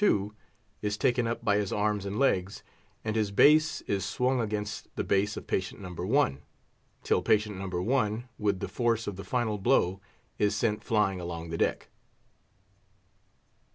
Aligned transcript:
2 0.03 0.33
is 0.81 0.97
taken 0.97 1.27
up 1.27 1.45
by 1.45 1.57
his 1.57 1.71
arms 1.71 2.07
and 2.07 2.17
legs, 2.17 2.63
and 3.03 3.15
his 3.15 3.29
base 3.29 3.81
is 3.81 4.03
swung 4.03 4.39
against 4.41 4.87
the 4.95 5.03
base 5.03 5.37
of 5.37 5.45
patient 5.45 5.79
No. 5.79 5.91
1, 5.93 6.41
till 7.03 7.21
patient 7.21 7.55
No. 7.59 7.67
1, 7.69 8.27
with 8.39 8.61
the 8.61 8.67
force 8.67 9.05
of 9.05 9.15
the 9.15 9.23
final 9.23 9.59
blow, 9.59 10.01
is 10.39 10.55
sent 10.55 10.83
flying 10.83 11.19
along 11.21 11.51
the 11.51 11.57
deck. 11.59 11.89